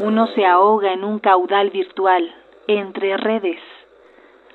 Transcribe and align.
Uno 0.00 0.26
se 0.28 0.44
ahoga 0.44 0.92
en 0.92 1.04
un 1.04 1.20
caudal 1.20 1.70
virtual, 1.70 2.34
entre 2.66 3.16
redes. 3.16 3.60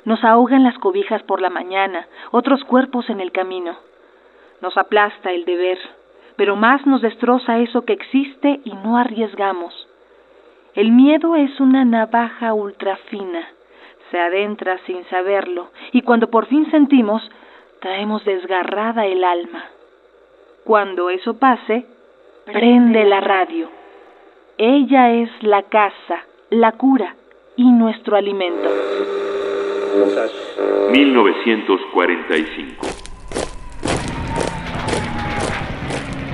Nos 0.03 0.21
ahogan 0.25 0.63
las 0.63 0.77
cobijas 0.79 1.23
por 1.23 1.41
la 1.41 1.49
mañana, 1.49 2.07
otros 2.31 2.63
cuerpos 2.65 3.09
en 3.09 3.21
el 3.21 3.31
camino. 3.31 3.77
Nos 4.62 4.77
aplasta 4.77 5.31
el 5.31 5.45
deber, 5.45 5.77
pero 6.35 6.57
más 6.57 6.85
nos 6.85 7.02
destroza 7.02 7.59
eso 7.59 7.85
que 7.85 7.93
existe 7.93 8.59
y 8.65 8.73
no 8.73 8.98
arriesgamos. 8.98 9.88
El 10.75 10.91
miedo 10.91 11.38
es 11.38 11.57
una 11.62 11.85
navaja 11.85 12.53
ultrafina, 12.53 13.48
se 14.12 14.20
adentra 14.20 14.77
sin 14.85 15.05
saberlo, 15.05 15.70
y 15.93 16.01
cuando 16.01 16.29
por 16.29 16.48
fin 16.48 16.70
sentimos, 16.70 17.21
traemos 17.79 18.26
desgarrada 18.26 19.05
el 19.05 19.23
alma. 19.23 19.63
Cuando 20.65 21.09
eso 21.09 21.40
pase, 21.40 21.85
prende 22.45 23.05
la 23.05 23.21
radio. 23.21 23.79
Ella 24.62 25.13
es 25.13 25.30
la 25.40 25.63
casa, 25.63 26.26
la 26.49 26.74
cura 26.74 27.15
y 27.55 27.71
nuestro 27.71 28.18
alimento. 28.18 28.68
1945 30.91 32.87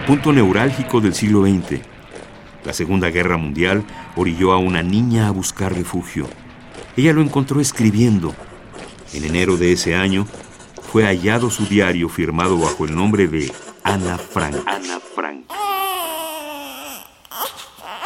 Punto 0.08 0.34
neurálgico 0.34 1.02
del 1.02 1.14
siglo 1.14 1.44
XX. 1.44 1.82
La 2.66 2.74
Segunda 2.74 3.12
Guerra 3.12 3.38
Mundial 3.38 3.84
orilló 4.16 4.54
a 4.54 4.58
una 4.58 4.82
niña 4.82 5.28
a 5.28 5.32
buscar 5.32 5.72
refugio. 5.76 6.26
Ella 6.98 7.14
lo 7.14 7.22
encontró 7.22 7.62
escribiendo. 7.62 8.34
En 9.14 9.24
enero 9.24 9.56
de 9.56 9.74
ese 9.74 9.94
año 9.94 10.26
fue 10.82 11.04
hallado 11.04 11.52
su 11.52 11.68
diario 11.68 12.10
firmado 12.10 12.58
bajo 12.58 12.86
el 12.86 12.96
nombre 12.96 13.28
de 13.28 13.52
Ana 13.84 14.18
Frank. 14.18 14.56
Ana 14.66 15.00
Frank. 15.00 15.46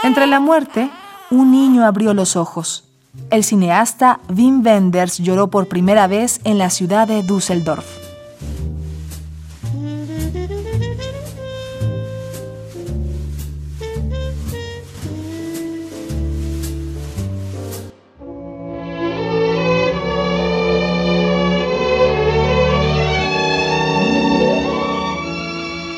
Entre 0.01 0.27
la 0.27 0.39
muerte, 0.39 0.89
un 1.29 1.51
niño 1.51 1.85
abrió 1.85 2.13
los 2.13 2.37
ojos. 2.37 2.85
El 3.31 3.43
cineasta 3.43 4.19
Wim 4.33 4.65
Wenders 4.65 5.17
lloró 5.17 5.49
por 5.49 5.67
primera 5.67 6.07
vez 6.07 6.39
en 6.45 6.57
la 6.57 6.69
ciudad 6.69 7.07
de 7.07 7.21
Düsseldorf. 7.21 7.85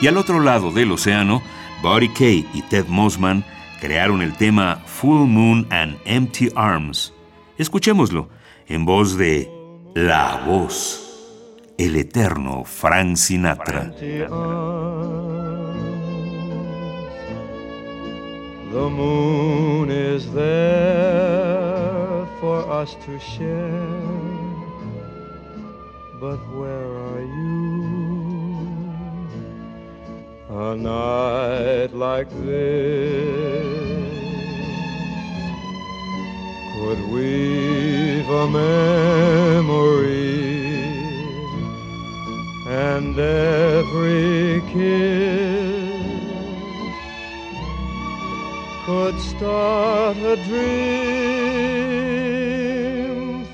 Y 0.02 0.08
al 0.08 0.18
otro 0.18 0.40
lado 0.40 0.72
del 0.72 0.92
océano, 0.92 1.44
Buddy 1.84 2.10
Kay 2.10 2.50
y 2.56 2.64
Ted 2.64 2.88
Mosman 2.88 3.46
crearon 3.82 4.22
el 4.22 4.38
tema 4.38 4.82
Full 4.86 5.28
Moon 5.28 5.68
and 5.72 5.98
Empty 6.06 6.52
Arms. 6.56 7.12
Escuchémoslo 7.58 8.30
en 8.68 8.86
voz 8.86 9.18
de 9.18 9.52
La 9.96 10.44
Voz, 10.46 11.74
el 11.80 11.96
eterno 11.96 12.64
Frank 12.64 13.18
Sinatra. 13.18 13.92
The 18.72 18.90
moon 18.90 19.90
is 19.92 20.32
there 20.32 22.26
for 22.40 22.64
us 22.72 22.96
to 23.06 23.20
share, 23.20 23.90
but 26.22 26.40
where 26.56 26.88
are 27.10 27.22
you? 27.22 27.51
Night 30.82 31.94
like 31.94 32.30
this 32.30 33.72
could 36.74 37.02
weave 37.12 38.28
a 38.28 38.48
memory, 38.50 40.12
and 42.68 43.18
every 43.20 44.62
kiss 44.74 45.92
could 48.86 49.20
start 49.20 50.18
a 50.18 50.36
dream 50.48 51.12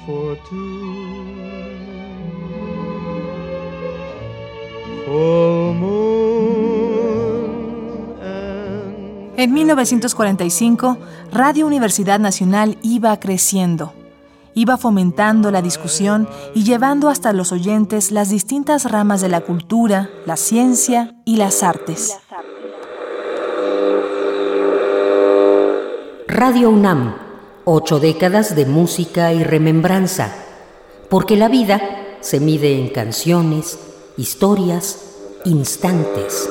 for 0.06 0.36
two. 0.50 1.47
En 9.40 9.54
1945, 9.54 10.98
Radio 11.32 11.68
Universidad 11.68 12.20
Nacional 12.20 12.80
iba 12.82 13.20
creciendo, 13.20 13.94
iba 14.56 14.78
fomentando 14.78 15.52
la 15.52 15.62
discusión 15.62 16.28
y 16.56 16.64
llevando 16.64 17.08
hasta 17.08 17.34
los 17.34 17.52
oyentes 17.52 18.12
las 18.12 18.32
distintas 18.32 18.90
ramas 18.90 19.22
de 19.22 19.30
la 19.30 19.42
cultura, 19.42 20.10
la 20.26 20.38
ciencia 20.38 21.16
y 21.24 21.36
las 21.36 21.62
artes. 21.62 22.18
Radio 26.28 26.72
UNAM, 26.72 27.14
ocho 27.64 28.00
décadas 28.00 28.56
de 28.56 28.66
música 28.66 29.34
y 29.34 29.44
remembranza, 29.44 30.34
porque 31.12 31.38
la 31.38 31.48
vida 31.48 31.80
se 32.22 32.40
mide 32.40 32.80
en 32.80 32.90
canciones, 32.90 33.78
historias, 34.18 34.98
instantes. 35.46 36.50